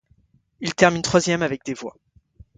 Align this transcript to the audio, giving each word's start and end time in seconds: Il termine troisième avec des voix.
Il 0.61 0.73
termine 0.73 1.03
troisième 1.03 1.43
avec 1.43 1.63
des 1.63 1.75
voix. 1.75 1.95